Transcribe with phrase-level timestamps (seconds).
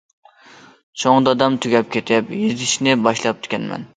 [1.01, 3.89] چوڭ دادام تۈگەپ كېتىپ يېزىشنى باشلاپتىكەنمەن.